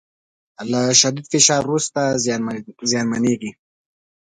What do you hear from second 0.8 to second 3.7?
شدید فشار وروسته زیانمنېږي